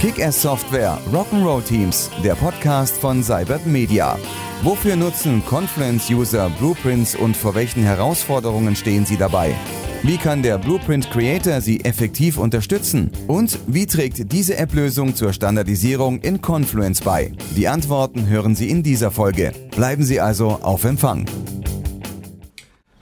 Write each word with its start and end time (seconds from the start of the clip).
Kick-Ass 0.00 0.40
Software 0.40 0.98
Rock'n'Roll 1.12 1.62
Teams, 1.62 2.10
der 2.24 2.34
Podcast 2.36 2.96
von 2.96 3.22
Cybert 3.22 3.66
Media. 3.66 4.18
Wofür 4.62 4.96
nutzen 4.96 5.44
Confluence-User 5.44 6.48
Blueprints 6.58 7.14
und 7.14 7.36
vor 7.36 7.54
welchen 7.54 7.82
Herausforderungen 7.82 8.74
stehen 8.74 9.04
sie 9.04 9.18
dabei? 9.18 9.54
Wie 10.02 10.16
kann 10.16 10.42
der 10.42 10.56
Blueprint 10.56 11.10
Creator 11.10 11.60
Sie 11.60 11.84
effektiv 11.84 12.38
unterstützen? 12.38 13.10
Und 13.26 13.58
wie 13.66 13.84
trägt 13.84 14.32
diese 14.32 14.56
App-Lösung 14.56 15.14
zur 15.14 15.34
Standardisierung 15.34 16.20
in 16.20 16.40
Confluence 16.40 17.02
bei? 17.02 17.32
Die 17.56 17.68
Antworten 17.68 18.26
hören 18.26 18.54
Sie 18.54 18.70
in 18.70 18.82
dieser 18.82 19.10
Folge. 19.10 19.52
Bleiben 19.76 20.04
Sie 20.04 20.18
also 20.18 20.60
auf 20.62 20.84
Empfang. 20.84 21.26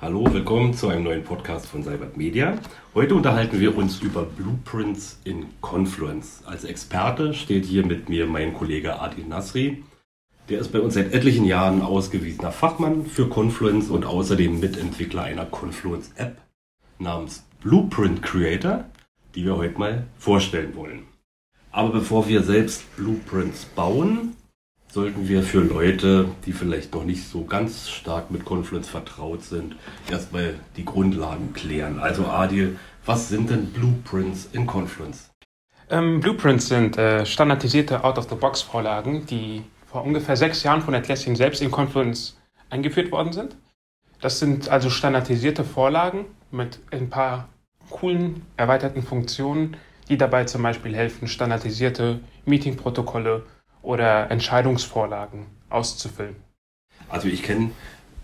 Hallo, 0.07 0.25
willkommen 0.33 0.73
zu 0.73 0.87
einem 0.87 1.03
neuen 1.03 1.25
Podcast 1.25 1.67
von 1.67 1.83
Cybert 1.83 2.17
Media. 2.17 2.57
Heute 2.95 3.17
unterhalten 3.17 3.59
wir 3.59 3.77
uns 3.77 4.01
über 4.03 4.23
Blueprints 4.23 5.19
in 5.25 5.47
Confluence. 5.61 6.45
Als 6.47 6.63
Experte 6.63 7.35
steht 7.35 7.65
hier 7.65 7.85
mit 7.85 8.09
mir 8.09 8.29
mein 8.29 8.55
Kollege 8.55 9.01
Adil 9.01 9.27
Nasri. 9.27 9.83
Der 10.49 10.61
ist 10.61 10.71
bei 10.71 10.79
uns 10.79 10.95
seit 10.95 11.13
etlichen 11.13 11.45
Jahren 11.45 11.83
ausgewiesener 11.83 12.53
Fachmann 12.53 13.05
für 13.05 13.29
Confluence 13.29 13.91
und 13.91 14.05
außerdem 14.05 14.61
Mitentwickler 14.61 15.23
einer 15.25 15.45
Confluence-App 15.45 16.41
namens 17.01 17.45
Blueprint 17.61 18.23
Creator, 18.23 18.85
die 19.35 19.45
wir 19.45 19.57
heute 19.57 19.77
mal 19.77 20.07
vorstellen 20.19 20.77
wollen. 20.77 21.03
Aber 21.73 21.89
bevor 21.89 22.29
wir 22.29 22.45
selbst 22.45 22.85
Blueprints 22.95 23.65
bauen, 23.65 24.37
sollten 24.89 25.29
wir 25.29 25.43
für 25.43 25.61
Leute, 25.61 26.29
die 26.47 26.53
vielleicht 26.53 26.95
noch 26.95 27.05
nicht 27.05 27.29
so 27.29 27.45
ganz 27.45 27.89
stark 27.89 28.31
mit 28.31 28.45
Confluence 28.45 28.89
vertraut 28.89 29.43
sind, 29.43 29.77
erstmal 30.11 30.55
die 30.77 30.85
Grundlagen 30.85 31.53
klären. 31.53 31.99
Also 31.99 32.27
Adil, 32.27 32.79
was 33.05 33.29
sind 33.29 33.51
denn 33.51 33.67
Blueprints 33.67 34.49
in 34.53 34.67
Confluence? 34.67 35.31
Ähm, 35.91 36.21
Blueprints 36.21 36.69
sind 36.69 36.99
äh, 36.99 37.25
standardisierte 37.25 38.03
Out-of-the-Box-Vorlagen, 38.03 39.27
die 39.27 39.63
vor 39.87 40.05
ungefähr 40.05 40.37
sechs 40.37 40.63
Jahren 40.63 40.83
von 40.83 40.95
Atlassian 40.95 41.37
selbst 41.37 41.63
in 41.63 41.71
Confluence 41.71 42.37
eingeführt 42.71 43.13
worden 43.13 43.33
sind. 43.33 43.57
Das 44.21 44.39
sind 44.39 44.69
also 44.69 44.91
standardisierte 44.91 45.63
Vorlagen 45.63 46.25
mit 46.51 46.81
ein 46.91 47.11
paar 47.11 47.49
coolen 47.91 48.43
erweiterten 48.57 49.03
Funktionen, 49.03 49.77
die 50.09 50.17
dabei 50.17 50.45
zum 50.45 50.63
Beispiel 50.63 50.95
helfen, 50.95 51.29
standardisierte 51.29 52.21
Meetingprotokolle 52.45 53.45
oder 53.87 54.31
Entscheidungsvorlagen 54.31 55.47
auszufüllen. 55.71 56.35
Also 57.09 57.29
ich 57.29 57.43
kenne 57.45 57.71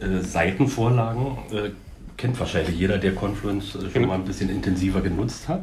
äh, 0.00 0.18
Seitenvorlagen, 0.18 1.38
äh, 1.52 1.70
kennt 2.16 2.38
wahrscheinlich 2.40 2.76
jeder, 2.76 2.98
der 2.98 3.14
Confluence 3.14 3.76
äh, 3.76 3.80
schon 3.82 3.92
genau. 3.92 4.08
mal 4.08 4.14
ein 4.14 4.24
bisschen 4.24 4.50
intensiver 4.50 5.00
genutzt 5.00 5.48
hat. 5.48 5.62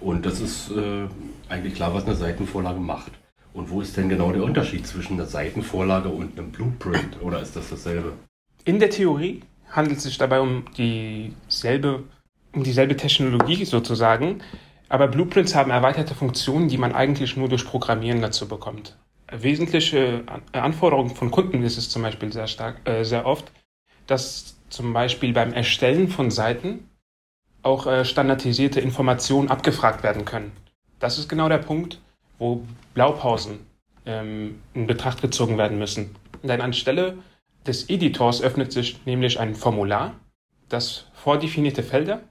Und 0.00 0.24
das 0.24 0.40
ist 0.40 0.70
äh, 0.70 1.08
eigentlich 1.48 1.74
klar, 1.74 1.92
was 1.92 2.04
eine 2.06 2.14
Seitenvorlage 2.14 2.78
macht. 2.78 3.10
Und 3.52 3.70
wo 3.70 3.80
ist 3.80 3.96
denn 3.96 4.08
genau 4.08 4.30
der 4.30 4.44
Unterschied 4.44 4.86
zwischen 4.86 5.14
einer 5.14 5.26
Seitenvorlage 5.26 6.08
und 6.08 6.38
einem 6.38 6.52
Blueprint? 6.52 7.20
Oder 7.20 7.42
ist 7.42 7.56
das 7.56 7.70
dasselbe? 7.70 8.12
In 8.64 8.78
der 8.78 8.90
Theorie 8.90 9.42
handelt 9.68 9.98
es 9.98 10.04
sich 10.04 10.16
dabei 10.16 10.40
um 10.40 10.64
dieselbe, 10.76 12.04
um 12.54 12.62
dieselbe 12.62 12.96
Technologie 12.96 13.64
sozusagen, 13.64 14.42
aber 14.88 15.08
Blueprints 15.08 15.56
haben 15.56 15.72
erweiterte 15.72 16.14
Funktionen, 16.14 16.68
die 16.68 16.78
man 16.78 16.94
eigentlich 16.94 17.36
nur 17.36 17.48
durch 17.48 17.64
Programmieren 17.64 18.22
dazu 18.22 18.46
bekommt. 18.46 18.96
Wesentliche 19.32 20.24
Anforderungen 20.52 21.10
von 21.10 21.30
Kunden 21.30 21.62
ist 21.62 21.78
es 21.78 21.88
zum 21.88 22.02
Beispiel 22.02 22.32
sehr 22.32 22.46
stark, 22.46 22.88
äh, 22.88 23.04
sehr 23.04 23.26
oft, 23.26 23.50
dass 24.06 24.56
zum 24.68 24.92
Beispiel 24.92 25.32
beim 25.32 25.52
Erstellen 25.52 26.08
von 26.08 26.30
Seiten 26.30 26.88
auch 27.62 27.86
äh, 27.86 28.04
standardisierte 28.04 28.80
Informationen 28.80 29.48
abgefragt 29.48 30.02
werden 30.02 30.24
können. 30.24 30.52
Das 30.98 31.18
ist 31.18 31.28
genau 31.28 31.48
der 31.48 31.58
Punkt, 31.58 32.00
wo 32.38 32.64
Blaupausen 32.94 33.60
ähm, 34.06 34.60
in 34.74 34.86
Betracht 34.86 35.22
gezogen 35.22 35.58
werden 35.58 35.78
müssen. 35.78 36.16
Denn 36.42 36.60
anstelle 36.60 37.18
des 37.66 37.88
Editors 37.90 38.40
öffnet 38.42 38.72
sich 38.72 39.04
nämlich 39.04 39.38
ein 39.38 39.54
Formular, 39.54 40.14
das 40.68 41.06
vordefinierte 41.14 41.82
Felder 41.82 42.22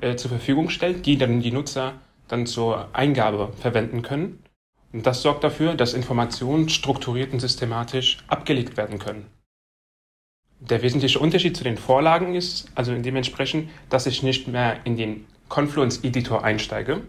äh, 0.00 0.16
zur 0.16 0.30
Verfügung 0.30 0.68
stellt, 0.68 1.06
die 1.06 1.16
dann 1.16 1.40
die 1.40 1.52
Nutzer 1.52 1.94
dann 2.28 2.46
zur 2.46 2.88
Eingabe 2.92 3.52
verwenden 3.58 4.02
können. 4.02 4.43
Und 4.94 5.04
das 5.06 5.22
sorgt 5.22 5.42
dafür, 5.42 5.74
dass 5.74 5.92
Informationen 5.92 6.68
strukturiert 6.68 7.32
und 7.32 7.40
systematisch 7.40 8.18
abgelegt 8.28 8.76
werden 8.76 9.00
können. 9.00 9.26
Der 10.60 10.82
wesentliche 10.82 11.18
Unterschied 11.18 11.56
zu 11.56 11.64
den 11.64 11.76
Vorlagen 11.76 12.36
ist 12.36 12.70
also 12.76 12.96
dementsprechend, 12.96 13.70
dass 13.90 14.06
ich 14.06 14.22
nicht 14.22 14.46
mehr 14.46 14.78
in 14.84 14.96
den 14.96 15.26
Confluence-Editor 15.48 16.44
einsteige, 16.44 17.00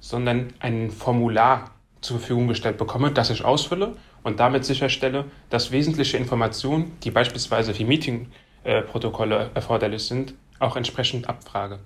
sondern 0.00 0.54
ein 0.58 0.90
Formular 0.90 1.70
zur 2.00 2.18
Verfügung 2.18 2.48
gestellt 2.48 2.78
bekomme, 2.78 3.12
das 3.12 3.28
ich 3.28 3.44
ausfülle 3.44 3.94
und 4.22 4.40
damit 4.40 4.64
sicherstelle, 4.64 5.26
dass 5.50 5.70
wesentliche 5.70 6.16
Informationen, 6.16 6.96
die 7.02 7.10
beispielsweise 7.10 7.74
für 7.74 7.84
Meeting-Protokolle 7.84 9.50
erforderlich 9.52 10.04
sind, 10.04 10.32
auch 10.60 10.76
entsprechend 10.76 11.28
abfrage. 11.28 11.78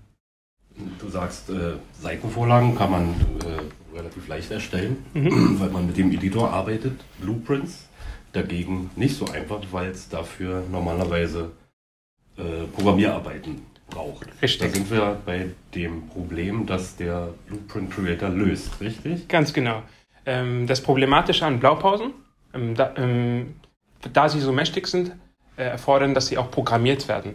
Du 1.01 1.09
sagst, 1.09 1.51
äh, 1.51 1.73
Seitenvorlagen 2.01 2.77
kann 2.77 2.91
man 2.93 3.11
äh, 3.11 3.88
leicht 4.29 4.51
erstellen, 4.51 5.05
mhm. 5.15 5.59
weil 5.61 5.71
man 5.71 5.87
mit 5.87 5.97
dem 5.97 6.13
Editor 6.13 6.51
arbeitet. 6.51 7.01
Blueprints 7.21 7.89
dagegen 8.33 8.91
nicht 8.97 9.17
so 9.17 9.27
einfach, 9.27 9.61
weil 9.73 9.91
es 9.91 10.09
dafür 10.09 10.63
normalerweise 10.71 11.51
äh, 12.37 12.65
Programmierarbeiten 12.75 13.63
braucht. 13.91 14.27
Richtig. 14.43 14.61
Da 14.61 14.69
sind 14.69 14.91
wir 14.91 15.21
bei 15.25 15.49
dem 15.75 16.09
Problem, 16.09 16.67
das 16.67 16.97
der 16.97 17.31
Blueprint 17.47 17.91
Creator 17.91 18.29
löst, 18.29 18.81
richtig? 18.81 19.29
Ganz 19.29 19.53
genau. 19.53 19.83
Ähm, 20.27 20.67
das 20.67 20.83
Problematische 20.83 21.47
an 21.47 21.59
Blaupausen, 21.59 22.13
ähm, 22.55 22.75
da, 22.75 22.95
ähm, 22.97 23.55
da, 24.13 24.29
sie 24.29 24.41
so 24.41 24.53
mächtig 24.53 24.87
sind, 24.87 25.13
äh, 25.57 25.63
erfordern, 25.63 26.15
dass 26.15 26.27
sie 26.27 26.37
auch 26.37 26.51
programmiert 26.51 27.09
werden. 27.09 27.35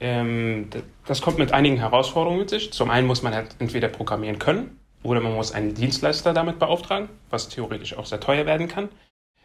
Ähm, 0.00 0.68
das 1.06 1.22
kommt 1.22 1.38
mit 1.38 1.52
einigen 1.52 1.76
Herausforderungen 1.76 2.40
mit 2.40 2.50
sich. 2.50 2.72
Zum 2.72 2.90
einen 2.90 3.06
muss 3.06 3.22
man 3.22 3.32
halt 3.32 3.54
entweder 3.60 3.86
programmieren 3.86 4.40
können 4.40 4.76
oder 5.02 5.20
man 5.20 5.34
muss 5.34 5.52
einen 5.52 5.74
Dienstleister 5.74 6.32
damit 6.32 6.58
beauftragen, 6.58 7.08
was 7.30 7.48
theoretisch 7.48 7.96
auch 7.96 8.06
sehr 8.06 8.20
teuer 8.20 8.46
werden 8.46 8.68
kann. 8.68 8.88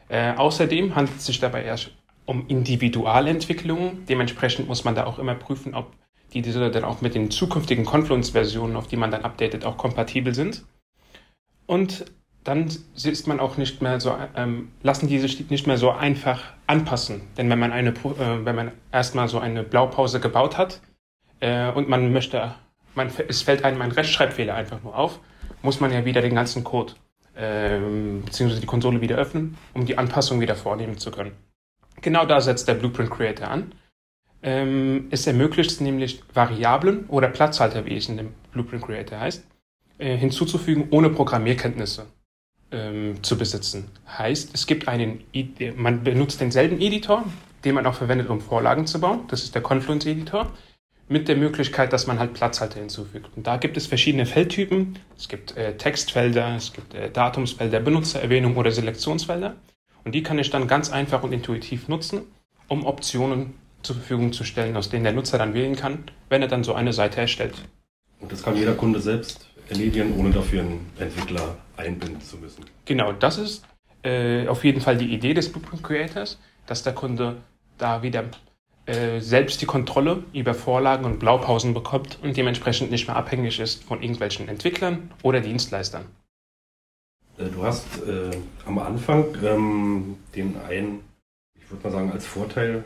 Äh, 0.10 0.34
außerdem 0.34 0.96
handelt 0.96 1.18
es 1.18 1.26
sich 1.26 1.40
dabei 1.40 1.64
erst 1.64 1.92
um 2.26 2.48
Individualentwicklungen. 2.48 4.06
Dementsprechend 4.08 4.68
muss 4.68 4.84
man 4.84 4.96
da 4.96 5.06
auch 5.06 5.20
immer 5.20 5.36
prüfen, 5.36 5.74
ob 5.74 5.94
die 6.34 6.42
diese 6.42 6.70
dann 6.70 6.84
auch 6.84 7.02
mit 7.02 7.16
den 7.16 7.32
zukünftigen 7.32 7.86
Confluence-Versionen, 7.86 8.76
auf 8.76 8.88
die 8.88 8.98
man 8.98 9.12
dann 9.12 9.24
updatet, 9.24 9.66
auch 9.66 9.78
kompatibel 9.78 10.36
sind. 10.36 10.66
Und 11.66 12.06
dann 12.44 12.68
ist 12.96 13.28
man 13.28 13.40
auch 13.40 13.58
nicht 13.58 13.82
mehr 13.82 14.00
so, 14.00 14.16
ähm, 14.36 14.72
lassen 14.82 15.08
die 15.08 15.20
sich 15.20 15.50
nicht 15.50 15.68
mehr 15.68 15.78
so 15.78 15.92
einfach 15.92 16.42
anpassen. 16.66 17.22
Denn 17.38 17.50
wenn 17.50 17.60
man 17.60 17.74
eine, 17.74 17.90
äh, 17.90 18.46
wenn 18.46 18.56
man 18.56 18.72
erstmal 18.92 19.28
so 19.28 19.40
eine 19.40 19.64
Blaupause 19.64 20.20
gebaut 20.20 20.58
hat 20.58 20.82
äh, 21.42 21.70
und 21.72 21.90
man 21.90 22.14
möchte, 22.14 22.56
man, 22.96 23.12
es 23.28 23.42
fällt 23.42 23.66
einem 23.66 23.82
ein 23.82 23.92
Rechtschreibfehler 23.92 24.54
einfach 24.54 24.82
nur 24.82 24.98
auf, 24.98 25.20
muss 25.62 25.80
man 25.80 25.92
ja 25.92 26.06
wieder 26.06 26.22
den 26.22 26.36
ganzen 26.36 26.64
Code 26.64 26.94
äh, 27.36 27.80
bzw. 28.26 28.60
die 28.60 28.66
Konsole 28.66 29.02
wieder 29.02 29.18
öffnen, 29.18 29.58
um 29.74 29.86
die 29.86 29.98
Anpassung 29.98 30.40
wieder 30.40 30.56
vornehmen 30.56 30.98
zu 30.98 31.12
können. 31.12 31.32
Genau 32.02 32.26
da 32.26 32.42
setzt 32.42 32.68
der 32.68 32.76
Blueprint 32.76 33.10
Creator 33.10 33.48
an. 33.48 33.72
Ähm, 34.44 35.08
es 35.10 35.26
ermöglicht 35.26 35.82
nämlich 35.82 36.22
Variablen 36.34 37.06
oder 37.08 37.28
Platzhalter, 37.28 37.86
wie 37.86 37.98
es 37.98 38.08
in 38.08 38.18
dem 38.18 38.34
Blueprint 38.52 38.84
Creator 38.84 39.20
heißt, 39.20 39.44
äh, 39.98 40.16
hinzuzufügen 40.16 40.88
ohne 40.92 41.10
Programmierkenntnisse 41.10 42.06
ähm, 42.72 43.24
zu 43.24 43.38
besitzen. 43.38 43.90
Heißt, 44.08 44.52
es 44.54 44.68
gibt 44.68 44.88
einen, 44.88 45.24
man 45.76 46.04
benutzt 46.04 46.40
denselben 46.40 46.80
Editor, 46.80 47.24
den 47.66 47.76
man 47.76 47.86
auch 47.88 47.96
verwendet, 47.96 48.30
um 48.30 48.42
Vorlagen 48.42 48.86
zu 48.86 49.00
bauen. 49.00 49.22
Das 49.30 49.44
ist 49.44 49.56
der 49.56 49.64
Confluence 49.64 50.06
Editor. 50.06 50.52
Mit 51.10 51.30
der 51.30 51.38
Möglichkeit, 51.38 51.94
dass 51.94 52.06
man 52.06 52.20
halt 52.20 52.34
Platzhalter 52.34 52.80
hinzufügt. 52.80 53.30
Und 53.36 53.48
da 53.48 53.58
gibt 53.58 53.78
es 53.78 53.88
verschiedene 53.88 54.26
Feldtypen. 54.26 55.00
Es 55.18 55.30
gibt 55.30 55.56
äh, 55.56 55.78
Textfelder, 55.78 56.56
es 56.58 56.74
gibt 56.74 56.94
äh, 56.94 57.10
Datumsfelder, 57.10 57.80
Benutzererwähnung 57.80 58.58
oder 58.58 58.72
Selektionsfelder. 58.72 59.56
Und 60.04 60.16
die 60.16 60.24
kann 60.24 60.38
ich 60.38 60.50
dann 60.50 60.68
ganz 60.68 60.92
einfach 60.92 61.24
und 61.24 61.32
intuitiv 61.32 61.88
nutzen, 61.88 62.24
um 62.68 62.86
Optionen 62.86 63.54
zur 63.84 63.96
Verfügung 63.96 64.34
zu 64.34 64.44
stellen, 64.44 64.76
aus 64.76 64.90
denen 64.90 65.06
der 65.06 65.14
Nutzer 65.14 65.38
dann 65.38 65.54
wählen 65.54 65.76
kann, 65.76 66.04
wenn 66.30 66.42
er 66.42 66.48
dann 66.48 66.64
so 66.64 66.74
eine 66.74 66.92
Seite 66.94 67.22
erstellt. 67.22 67.56
Und 68.20 68.32
das 68.32 68.44
kann 68.44 68.56
jeder 68.56 68.74
Kunde 68.74 69.00
selbst 69.00 69.48
erledigen, 69.70 70.18
ohne 70.18 70.32
dafür 70.32 70.62
einen 70.62 70.86
Entwickler 71.00 71.58
einbinden 71.78 72.22
zu 72.22 72.38
müssen. 72.38 72.66
Genau, 72.86 73.12
das 73.14 73.38
ist 73.38 73.66
äh, 74.04 74.48
auf 74.48 74.64
jeden 74.64 74.82
Fall 74.82 74.98
die 74.98 75.14
Idee 75.14 75.34
des 75.34 75.52
Blueprint 75.52 75.84
Creators, 75.84 76.40
dass 76.66 76.84
der 76.84 76.94
Kunde 76.94 77.38
da 77.78 78.02
wieder 78.02 78.26
äh, 78.88 79.20
selbst 79.20 79.62
die 79.62 79.66
Kontrolle 79.66 80.24
über 80.32 80.54
Vorlagen 80.54 81.04
und 81.04 81.20
Blaupausen 81.20 81.74
bekommt 81.74 82.20
und 82.24 82.38
dementsprechend 82.38 82.90
nicht 82.90 83.06
mehr 83.06 83.18
abhängig 83.18 83.60
ist 83.60 83.84
von 83.84 84.02
irgendwelchen 84.02 84.48
Entwicklern 84.48 85.12
oder 85.24 85.42
Dienstleistern. 85.42 86.06
Äh, 87.38 87.50
du 87.50 87.64
hast 87.64 87.86
äh, 88.08 88.32
am 88.66 88.80
Anfang 88.80 89.26
ähm, 89.44 90.16
den 90.34 90.56
einen, 90.70 91.02
ich 91.60 91.70
würde 91.70 91.84
mal 91.84 91.92
sagen, 91.92 92.12
als 92.14 92.26
Vorteil 92.26 92.86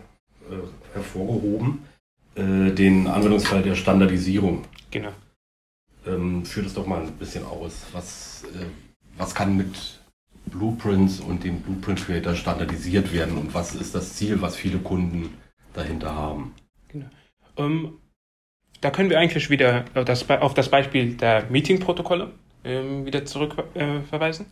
äh, 0.50 0.56
hervorgehoben, 0.96 1.84
äh, 2.34 2.72
den 2.72 3.06
Anwendungsfall 3.06 3.62
der 3.62 3.76
Standardisierung. 3.76 4.64
Genau. 4.90 5.12
Ähm, 6.08 6.44
führ 6.46 6.64
das 6.64 6.74
doch 6.74 6.88
mal 6.88 7.04
ein 7.04 7.12
bisschen 7.12 7.46
aus. 7.46 7.86
Was, 7.92 8.44
was 9.20 9.36
kann 9.36 9.56
mit 9.56 10.00
Blueprints 10.48 11.20
und 11.20 11.44
dem 11.44 11.62
Blueprint 11.62 12.04
Creator 12.04 12.34
standardisiert 12.34 13.14
werden 13.14 13.38
und 13.38 13.54
was 13.54 13.76
ist 13.76 13.94
das 13.94 14.16
Ziel, 14.16 14.42
was 14.42 14.56
viele 14.56 14.80
Kunden 14.80 15.38
dahinter 15.74 16.16
haben? 16.16 16.54
Genau. 16.90 17.08
Ähm, 17.58 17.98
da 18.82 18.90
können 18.90 19.10
wir 19.10 19.20
eigentlich 19.20 19.50
wieder 19.50 19.86
auf 19.94 20.06
das, 20.06 20.30
auf 20.30 20.54
das 20.54 20.70
Beispiel 20.70 21.16
der 21.16 21.46
Meeting-Protokolle 21.50 22.32
ähm, 22.64 23.06
wieder 23.06 23.26
zurückverweisen. 23.26 24.48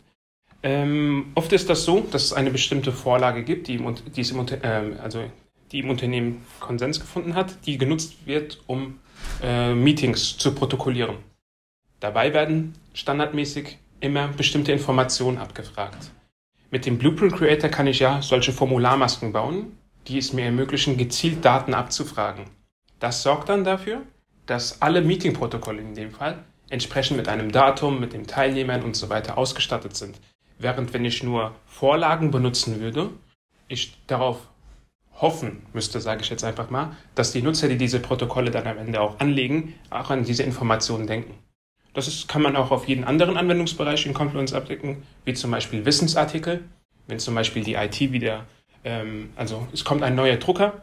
Äh, 0.62 0.82
ähm, 0.82 1.32
oft 1.34 1.52
ist 1.52 1.70
das 1.70 1.84
so, 1.84 2.00
dass 2.00 2.24
es 2.24 2.32
eine 2.32 2.50
bestimmte 2.50 2.92
Vorlage 2.92 3.44
gibt, 3.44 3.68
die 3.68 3.76
im, 3.76 3.94
die 4.14 4.20
im, 4.20 4.46
äh, 4.62 4.98
also 5.02 5.24
die 5.72 5.80
im 5.80 5.90
Unternehmen 5.90 6.44
Konsens 6.60 7.00
gefunden 7.00 7.34
hat, 7.34 7.66
die 7.66 7.78
genutzt 7.78 8.26
wird, 8.26 8.60
um 8.66 8.98
äh, 9.42 9.74
Meetings 9.74 10.36
zu 10.36 10.54
protokollieren. 10.54 11.16
Dabei 12.00 12.32
werden 12.32 12.74
standardmäßig 12.94 13.78
immer 14.00 14.28
bestimmte 14.28 14.72
Informationen 14.72 15.38
abgefragt. 15.38 16.10
Mit 16.70 16.86
dem 16.86 16.98
Blueprint 16.98 17.34
Creator 17.34 17.68
kann 17.68 17.86
ich 17.86 17.98
ja 17.98 18.22
solche 18.22 18.52
Formularmasken 18.52 19.32
bauen, 19.32 19.76
die 20.10 20.18
es 20.18 20.32
mir 20.32 20.44
ermöglichen, 20.44 20.96
gezielt 20.96 21.44
Daten 21.44 21.72
abzufragen. 21.72 22.44
Das 22.98 23.22
sorgt 23.22 23.48
dann 23.48 23.64
dafür, 23.64 24.02
dass 24.46 24.82
alle 24.82 25.00
Meeting-Protokolle 25.00 25.80
in 25.80 25.94
dem 25.94 26.10
Fall 26.10 26.44
entsprechend 26.68 27.16
mit 27.16 27.28
einem 27.28 27.52
Datum, 27.52 28.00
mit 28.00 28.12
den 28.12 28.26
Teilnehmern 28.26 28.82
und 28.82 28.96
so 28.96 29.08
weiter 29.08 29.38
ausgestattet 29.38 29.96
sind. 29.96 30.20
Während 30.58 30.92
wenn 30.92 31.04
ich 31.04 31.22
nur 31.22 31.54
Vorlagen 31.66 32.30
benutzen 32.30 32.80
würde, 32.80 33.10
ich 33.68 33.96
darauf 34.06 34.48
hoffen 35.20 35.62
müsste, 35.72 36.00
sage 36.00 36.22
ich 36.22 36.30
jetzt 36.30 36.44
einfach 36.44 36.70
mal, 36.70 36.96
dass 37.14 37.32
die 37.32 37.42
Nutzer, 37.42 37.68
die 37.68 37.76
diese 37.76 38.00
Protokolle 38.00 38.50
dann 38.50 38.66
am 38.66 38.78
Ende 38.78 39.00
auch 39.00 39.20
anlegen, 39.20 39.74
auch 39.90 40.10
an 40.10 40.24
diese 40.24 40.42
Informationen 40.42 41.06
denken. 41.06 41.34
Das 41.92 42.08
ist, 42.08 42.28
kann 42.28 42.42
man 42.42 42.56
auch 42.56 42.70
auf 42.70 42.88
jeden 42.88 43.04
anderen 43.04 43.36
Anwendungsbereich 43.36 44.06
in 44.06 44.14
Confluence 44.14 44.52
abdecken, 44.52 45.02
wie 45.24 45.34
zum 45.34 45.50
Beispiel 45.50 45.84
Wissensartikel. 45.84 46.64
Wenn 47.06 47.18
zum 47.18 47.34
Beispiel 47.34 47.64
die 47.64 47.74
IT 47.74 48.00
wieder, 48.12 48.46
ähm, 48.84 49.30
also 49.36 49.66
es 49.72 49.84
kommt 49.84 50.02
ein 50.02 50.14
neuer 50.14 50.36
Drucker 50.36 50.82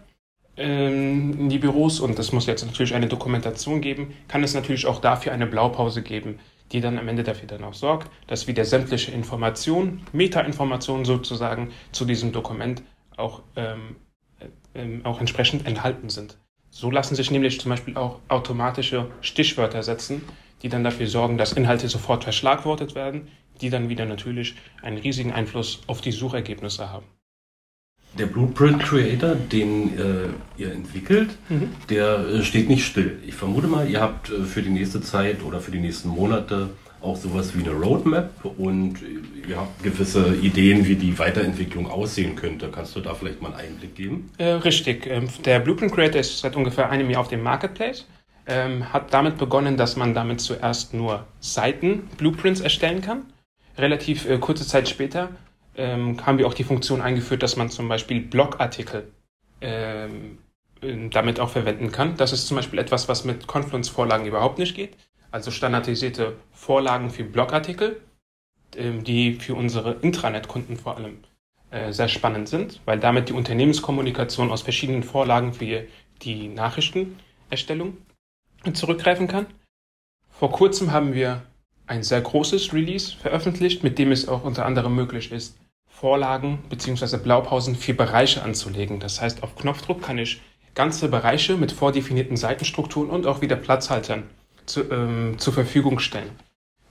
ähm, 0.57 1.33
in 1.39 1.49
die 1.49 1.59
Büros 1.59 1.99
und 1.99 2.17
es 2.19 2.31
muss 2.31 2.45
jetzt 2.45 2.65
natürlich 2.65 2.93
eine 2.95 3.07
Dokumentation 3.07 3.81
geben, 3.81 4.13
kann 4.27 4.43
es 4.43 4.53
natürlich 4.53 4.85
auch 4.85 4.99
dafür 4.99 5.31
eine 5.31 5.47
Blaupause 5.47 6.01
geben, 6.01 6.39
die 6.71 6.81
dann 6.81 6.97
am 6.97 7.07
Ende 7.07 7.23
dafür 7.23 7.47
dann 7.47 7.63
auch 7.63 7.73
sorgt, 7.73 8.09
dass 8.27 8.47
wieder 8.47 8.65
sämtliche 8.65 9.11
Informationen, 9.11 10.05
Meta-Informationen 10.11 11.05
sozusagen 11.05 11.71
zu 11.91 12.05
diesem 12.05 12.31
Dokument 12.31 12.83
auch, 13.15 13.43
ähm, 13.55 13.95
äh, 14.73 15.03
auch 15.03 15.19
entsprechend 15.19 15.65
enthalten 15.65 16.09
sind. 16.09 16.37
So 16.69 16.91
lassen 16.91 17.15
sich 17.15 17.31
nämlich 17.31 17.59
zum 17.59 17.69
Beispiel 17.69 17.97
auch 17.97 18.19
automatische 18.27 19.09
Stichwörter 19.21 19.83
setzen, 19.83 20.23
die 20.61 20.69
dann 20.69 20.83
dafür 20.83 21.07
sorgen, 21.07 21.37
dass 21.37 21.53
Inhalte 21.53 21.87
sofort 21.87 22.23
verschlagwortet 22.23 22.95
werden, 22.95 23.29
die 23.61 23.69
dann 23.69 23.89
wieder 23.89 24.05
natürlich 24.05 24.55
einen 24.81 24.97
riesigen 24.97 25.31
Einfluss 25.31 25.81
auf 25.87 26.01
die 26.01 26.11
Suchergebnisse 26.11 26.91
haben. 26.91 27.05
Der 28.17 28.25
Blueprint 28.25 28.81
Creator, 28.81 29.35
den 29.35 29.97
äh, 29.97 30.27
ihr 30.57 30.71
entwickelt, 30.71 31.29
mhm. 31.49 31.69
der 31.89 32.19
äh, 32.19 32.43
steht 32.43 32.69
nicht 32.69 32.85
still. 32.85 33.19
Ich 33.25 33.35
vermute 33.35 33.67
mal, 33.67 33.89
ihr 33.89 34.01
habt 34.01 34.29
äh, 34.29 34.43
für 34.43 34.61
die 34.61 34.69
nächste 34.69 35.01
Zeit 35.01 35.43
oder 35.43 35.59
für 35.59 35.71
die 35.71 35.79
nächsten 35.79 36.09
Monate 36.09 36.69
auch 36.99 37.15
sowas 37.15 37.55
wie 37.55 37.61
eine 37.61 37.73
Roadmap 37.73 38.31
und 38.57 38.95
äh, 39.03 39.49
ihr 39.49 39.57
habt 39.57 39.83
gewisse 39.83 40.35
Ideen, 40.35 40.87
wie 40.87 40.95
die 40.95 41.17
Weiterentwicklung 41.19 41.89
aussehen 41.89 42.35
könnte. 42.35 42.69
Kannst 42.69 42.95
du 42.95 43.01
da 43.01 43.13
vielleicht 43.13 43.41
mal 43.41 43.53
einen 43.53 43.73
Einblick 43.73 43.95
geben? 43.95 44.31
Äh, 44.37 44.45
richtig. 44.45 45.05
Ähm, 45.05 45.29
der 45.45 45.59
Blueprint 45.59 45.93
Creator 45.93 46.21
ist 46.21 46.39
seit 46.39 46.55
ungefähr 46.55 46.89
einem 46.89 47.09
Jahr 47.09 47.21
auf 47.21 47.27
dem 47.27 47.43
Marketplace 47.43 48.05
ähm, 48.47 48.91
hat 48.91 49.13
damit 49.13 49.37
begonnen, 49.37 49.77
dass 49.77 49.95
man 49.95 50.13
damit 50.13 50.41
zuerst 50.41 50.93
nur 50.93 51.25
Seiten-Blueprints 51.41 52.61
erstellen 52.61 53.01
kann. 53.01 53.25
Relativ 53.77 54.27
äh, 54.27 54.37
kurze 54.37 54.65
Zeit 54.65 54.89
später 54.89 55.29
ähm, 55.77 56.25
haben 56.25 56.37
wir 56.37 56.47
auch 56.47 56.53
die 56.53 56.63
Funktion 56.63 57.01
eingeführt, 57.01 57.43
dass 57.43 57.55
man 57.55 57.69
zum 57.69 57.87
Beispiel 57.87 58.21
Blogartikel 58.21 59.11
ähm, 59.61 60.39
damit 60.81 61.39
auch 61.39 61.49
verwenden 61.49 61.91
kann. 61.91 62.17
Das 62.17 62.33
ist 62.33 62.47
zum 62.47 62.57
Beispiel 62.57 62.79
etwas, 62.79 63.07
was 63.07 63.23
mit 63.23 63.47
Confluence-Vorlagen 63.47 64.25
überhaupt 64.25 64.59
nicht 64.59 64.75
geht. 64.75 64.95
Also 65.31 65.51
standardisierte 65.51 66.35
Vorlagen 66.51 67.09
für 67.09 67.23
Blogartikel, 67.23 68.01
ähm, 68.75 69.03
die 69.03 69.35
für 69.35 69.55
unsere 69.55 69.93
Intranet-Kunden 70.01 70.77
vor 70.77 70.97
allem 70.97 71.19
äh, 71.71 71.91
sehr 71.91 72.07
spannend 72.07 72.49
sind, 72.49 72.81
weil 72.85 72.99
damit 72.99 73.29
die 73.29 73.33
Unternehmenskommunikation 73.33 74.51
aus 74.51 74.61
verschiedenen 74.61 75.03
Vorlagen 75.03 75.53
für 75.53 75.85
die 76.21 76.47
Nachrichtenerstellung 76.47 77.97
zurückgreifen 78.73 79.27
kann. 79.27 79.45
Vor 80.29 80.51
kurzem 80.51 80.91
haben 80.91 81.13
wir 81.13 81.43
ein 81.85 82.03
sehr 82.03 82.21
großes 82.21 82.73
Release 82.73 83.15
veröffentlicht, 83.15 83.83
mit 83.83 83.97
dem 83.97 84.11
es 84.11 84.27
auch 84.27 84.43
unter 84.43 84.65
anderem 84.65 84.95
möglich 84.95 85.31
ist, 85.31 85.57
Vorlagen 85.99 86.59
bzw. 86.69 87.17
Blaupausen 87.17 87.75
für 87.75 87.95
Bereiche 87.95 88.43
anzulegen. 88.43 88.99
Das 88.99 89.19
heißt, 89.19 89.41
auf 89.41 89.55
Knopfdruck 89.55 90.03
kann 90.03 90.19
ich 90.19 90.41
ganze 90.75 91.09
Bereiche 91.09 91.57
mit 91.57 91.71
vordefinierten 91.71 92.37
Seitenstrukturen 92.37 93.09
und 93.09 93.25
auch 93.25 93.41
wieder 93.41 93.55
Platzhaltern 93.55 94.23
zu, 94.67 94.91
ähm, 94.91 95.39
zur 95.39 95.53
Verfügung 95.53 95.97
stellen. 95.97 96.29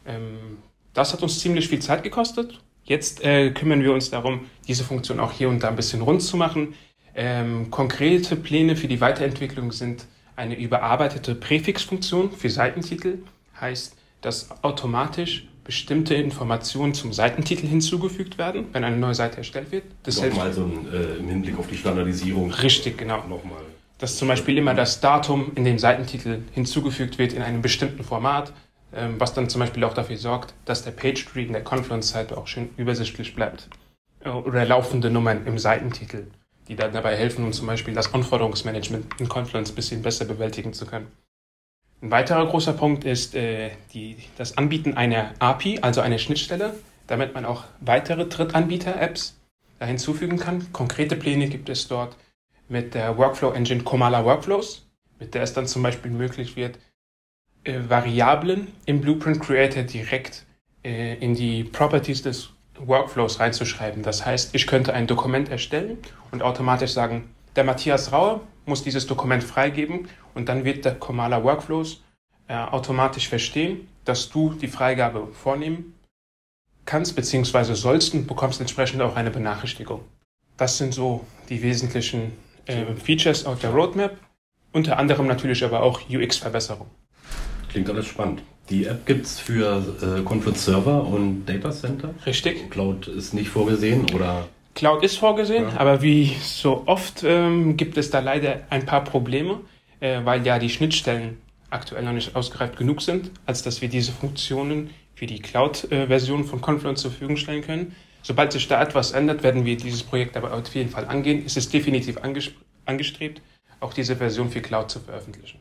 Ähm, 0.06 0.58
das 0.92 1.12
hat 1.12 1.22
uns 1.22 1.38
ziemlich 1.38 1.68
viel 1.68 1.78
Zeit 1.78 2.02
gekostet. 2.02 2.58
Jetzt 2.82 3.24
äh, 3.24 3.52
kümmern 3.52 3.82
wir 3.84 3.92
uns 3.92 4.10
darum, 4.10 4.46
diese 4.66 4.82
Funktion 4.82 5.20
auch 5.20 5.30
hier 5.30 5.48
und 5.48 5.62
da 5.62 5.68
ein 5.68 5.76
bisschen 5.76 6.02
rund 6.02 6.22
zu 6.22 6.36
machen. 6.36 6.74
Ähm, 7.14 7.70
konkrete 7.70 8.34
Pläne 8.34 8.74
für 8.74 8.88
die 8.88 9.00
Weiterentwicklung 9.00 9.70
sind 9.70 10.06
eine 10.34 10.56
überarbeitete 10.58 11.36
Präfixfunktion 11.36 12.32
für 12.32 12.50
Seitentitel 12.50 13.18
heißt, 13.60 13.96
dass 14.20 14.50
automatisch 14.64 15.46
bestimmte 15.66 16.14
Informationen 16.14 16.94
zum 16.94 17.12
Seitentitel 17.12 17.66
hinzugefügt 17.66 18.38
werden, 18.38 18.66
wenn 18.72 18.84
eine 18.84 18.96
neue 18.96 19.14
Seite 19.14 19.38
erstellt 19.38 19.72
wird. 19.72 19.84
Das 20.04 20.20
Nochmal 20.20 20.52
so 20.52 20.64
ein, 20.64 20.86
äh, 20.92 21.16
im 21.16 21.28
Hinblick 21.28 21.58
auf 21.58 21.66
die 21.66 21.76
Standardisierung. 21.76 22.50
Richtig, 22.52 22.96
genau. 22.96 23.18
Nochmal. 23.28 23.62
Dass 23.98 24.16
zum 24.16 24.28
Beispiel 24.28 24.56
immer 24.58 24.74
das 24.74 25.00
Datum 25.00 25.52
in 25.54 25.64
den 25.64 25.78
Seitentitel 25.78 26.38
hinzugefügt 26.52 27.18
wird 27.18 27.32
in 27.32 27.42
einem 27.42 27.62
bestimmten 27.62 28.04
Format, 28.04 28.52
ähm, 28.94 29.16
was 29.18 29.34
dann 29.34 29.48
zum 29.48 29.60
Beispiel 29.60 29.84
auch 29.84 29.94
dafür 29.94 30.16
sorgt, 30.16 30.54
dass 30.64 30.84
der 30.84 30.92
Page-Tree 30.92 31.44
in 31.44 31.52
der 31.52 31.64
Confluence-Seite 31.64 32.36
auch 32.36 32.46
schön 32.46 32.70
übersichtlich 32.76 33.34
bleibt. 33.34 33.68
Oder 34.24 34.64
laufende 34.64 35.08
Nummern 35.08 35.46
im 35.46 35.58
Seitentitel 35.58 36.26
die 36.68 36.76
dann 36.76 36.92
dabei 36.92 37.16
helfen, 37.16 37.44
um 37.44 37.52
zum 37.52 37.66
Beispiel 37.66 37.94
das 37.94 38.12
Anforderungsmanagement 38.12 39.20
in 39.20 39.28
Confluence 39.28 39.70
ein 39.70 39.74
bisschen 39.74 40.02
besser 40.02 40.24
bewältigen 40.24 40.72
zu 40.72 40.86
können. 40.86 41.08
Ein 42.02 42.10
weiterer 42.10 42.46
großer 42.46 42.74
Punkt 42.74 43.04
ist 43.04 43.34
äh, 43.34 43.70
die, 43.94 44.16
das 44.36 44.58
Anbieten 44.58 44.94
einer 44.94 45.32
API, 45.38 45.78
also 45.80 46.02
einer 46.02 46.18
Schnittstelle, 46.18 46.74
damit 47.06 47.34
man 47.34 47.44
auch 47.44 47.64
weitere 47.80 48.26
Drittanbieter-Apps 48.26 49.36
hinzufügen 49.80 50.38
kann. 50.38 50.72
Konkrete 50.72 51.16
Pläne 51.16 51.48
gibt 51.48 51.68
es 51.68 51.88
dort 51.88 52.16
mit 52.68 52.94
der 52.94 53.16
Workflow 53.16 53.52
Engine 53.52 53.82
Komala 53.82 54.24
Workflows, 54.24 54.86
mit 55.18 55.34
der 55.34 55.42
es 55.42 55.54
dann 55.54 55.66
zum 55.66 55.82
Beispiel 55.82 56.10
möglich 56.10 56.56
wird, 56.56 56.78
äh, 57.64 57.80
Variablen 57.88 58.68
im 58.84 59.00
Blueprint 59.00 59.40
Creator 59.40 59.82
direkt 59.82 60.44
äh, 60.84 61.14
in 61.16 61.34
die 61.34 61.64
Properties 61.64 62.22
des 62.22 62.50
Workflows 62.78 63.40
reinzuschreiben. 63.40 64.02
Das 64.02 64.26
heißt, 64.26 64.54
ich 64.54 64.66
könnte 64.66 64.92
ein 64.92 65.06
Dokument 65.06 65.48
erstellen 65.48 65.98
und 66.30 66.42
automatisch 66.42 66.92
sagen, 66.92 67.30
der 67.56 67.64
Matthias 67.64 68.12
Rauer 68.12 68.42
muss 68.66 68.82
dieses 68.82 69.06
Dokument 69.06 69.42
freigeben 69.42 70.08
und 70.34 70.48
dann 70.48 70.64
wird 70.64 70.84
der 70.84 70.94
Komala 70.94 71.42
Workflows 71.42 72.02
äh, 72.48 72.54
automatisch 72.54 73.28
verstehen, 73.28 73.88
dass 74.04 74.28
du 74.28 74.50
die 74.54 74.68
Freigabe 74.68 75.28
vornehmen 75.32 75.94
kannst 76.84 77.16
bzw. 77.16 77.74
sollst 77.74 78.14
und 78.14 78.26
bekommst 78.26 78.60
entsprechend 78.60 79.02
auch 79.02 79.16
eine 79.16 79.30
Benachrichtigung. 79.30 80.02
Das 80.56 80.78
sind 80.78 80.94
so 80.94 81.26
die 81.48 81.62
wesentlichen 81.62 82.32
äh, 82.66 82.94
Features 82.94 83.44
auf 83.44 83.60
der 83.60 83.70
Roadmap, 83.70 84.16
unter 84.72 84.98
anderem 84.98 85.26
natürlich 85.26 85.64
aber 85.64 85.82
auch 85.82 86.00
UX-Verbesserung. 86.08 86.88
Klingt 87.68 87.90
alles 87.90 88.06
spannend. 88.06 88.42
Die 88.70 88.86
App 88.86 89.06
gibt 89.06 89.26
es 89.26 89.38
für 89.38 89.94
äh, 90.02 90.22
Confluence 90.22 90.64
Server 90.64 91.04
und 91.04 91.44
Data 91.46 91.70
Center. 91.70 92.14
Richtig. 92.24 92.70
Cloud 92.70 93.06
ist 93.08 93.34
nicht 93.34 93.48
vorgesehen 93.48 94.06
oder? 94.14 94.48
Cloud 94.76 95.02
ist 95.02 95.16
vorgesehen, 95.16 95.70
ja. 95.70 95.80
aber 95.80 96.02
wie 96.02 96.36
so 96.40 96.82
oft 96.84 97.24
ähm, 97.24 97.78
gibt 97.78 97.96
es 97.96 98.10
da 98.10 98.20
leider 98.20 98.60
ein 98.68 98.84
paar 98.84 99.02
Probleme, 99.02 99.60
äh, 100.00 100.20
weil 100.22 100.46
ja 100.46 100.58
die 100.58 100.68
Schnittstellen 100.68 101.38
aktuell 101.70 102.04
noch 102.04 102.12
nicht 102.12 102.36
ausgereift 102.36 102.76
genug 102.76 103.00
sind, 103.00 103.30
als 103.46 103.62
dass 103.62 103.80
wir 103.80 103.88
diese 103.88 104.12
Funktionen 104.12 104.90
für 105.14 105.26
die 105.26 105.40
Cloud-Version 105.40 106.44
von 106.44 106.60
Confluence 106.60 107.00
zur 107.00 107.10
Verfügung 107.10 107.38
stellen 107.38 107.62
können. 107.62 107.96
Sobald 108.22 108.52
sich 108.52 108.68
da 108.68 108.82
etwas 108.82 109.12
ändert, 109.12 109.42
werden 109.42 109.64
wir 109.64 109.78
dieses 109.78 110.02
Projekt 110.02 110.36
aber 110.36 110.52
auf 110.52 110.74
jeden 110.74 110.90
Fall 110.90 111.06
angehen. 111.06 111.42
Es 111.46 111.56
ist 111.56 111.72
definitiv 111.72 112.18
angestrebt, 112.84 113.40
auch 113.80 113.94
diese 113.94 114.16
Version 114.16 114.50
für 114.50 114.60
Cloud 114.60 114.90
zu 114.90 115.00
veröffentlichen. 115.00 115.58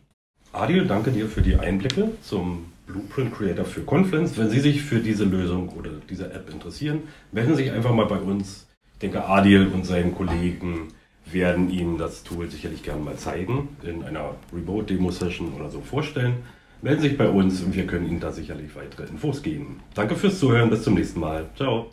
Adil, 0.52 0.86
danke 0.86 1.12
dir 1.12 1.28
für 1.28 1.42
die 1.42 1.56
Einblicke 1.56 2.10
zum 2.22 2.74
Blueprint 2.86 3.34
Creator 3.34 3.64
für 3.64 3.82
Confluence. 3.82 4.38
Wenn 4.38 4.50
Sie 4.50 4.60
sich 4.60 4.82
für 4.82 5.00
diese 5.00 5.24
Lösung 5.24 5.70
oder 5.70 5.92
diese 6.10 6.34
App 6.34 6.50
interessieren, 6.50 7.04
melden 7.32 7.56
Sie 7.56 7.64
sich 7.64 7.72
einfach 7.72 7.94
mal 7.94 8.08
bei 8.08 8.18
uns. 8.18 8.68
Ich 8.96 9.00
denke, 9.00 9.26
Adil 9.26 9.68
und 9.74 9.86
seinen 9.86 10.16
Kollegen 10.16 10.88
werden 11.26 11.70
Ihnen 11.70 11.98
das 11.98 12.24
Tool 12.24 12.50
sicherlich 12.50 12.82
gerne 12.82 13.04
mal 13.04 13.18
zeigen, 13.18 13.76
in 13.84 14.04
einer 14.04 14.36
Remote-Demo-Session 14.54 15.54
oder 15.54 15.70
so 15.70 15.82
vorstellen. 15.82 16.38
Melden 16.82 17.02
Sie 17.02 17.10
sich 17.10 17.18
bei 17.18 17.28
uns 17.28 17.62
und 17.62 17.76
wir 17.76 17.88
können 17.88 18.08
Ihnen 18.08 18.20
da 18.22 18.32
sicherlich 18.32 18.74
weitere 18.76 19.04
Infos 19.08 19.44
geben. 19.44 19.82
Danke 19.96 20.16
fürs 20.16 20.40
Zuhören, 20.40 20.70
bis 20.70 20.84
zum 20.84 20.94
nächsten 20.94 21.20
Mal. 21.20 21.50
Ciao. 21.56 21.92